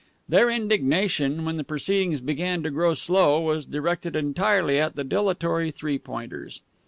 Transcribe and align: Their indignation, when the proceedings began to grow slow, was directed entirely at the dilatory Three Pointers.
Their 0.27 0.49
indignation, 0.49 1.45
when 1.45 1.57
the 1.57 1.63
proceedings 1.63 2.21
began 2.21 2.63
to 2.63 2.71
grow 2.71 2.95
slow, 2.95 3.39
was 3.39 3.67
directed 3.67 4.15
entirely 4.15 4.79
at 4.79 4.95
the 4.95 5.03
dilatory 5.03 5.69
Three 5.69 5.99
Pointers. 5.99 6.61